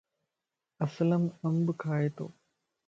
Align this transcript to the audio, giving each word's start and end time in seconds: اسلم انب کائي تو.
اسلم 0.85 1.23
انب 1.45 1.67
کائي 1.81 2.07
تو. 2.15 2.25